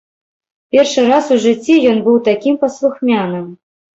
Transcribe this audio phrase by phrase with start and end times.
[0.75, 3.45] Першы раз у жыцці ён быў такім паслухмяным.